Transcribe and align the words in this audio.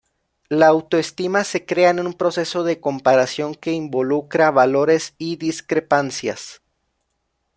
La 0.49 0.65
autoestima 0.65 1.43
se 1.43 1.63
crea 1.63 1.91
en 1.91 1.99
un 2.07 2.15
proceso 2.15 2.63
de 2.63 2.79
comparación 2.79 3.53
que 3.53 3.71
involucra 3.73 4.49
valores 4.49 5.13
y 5.19 5.35
discrepancias. 5.35 6.59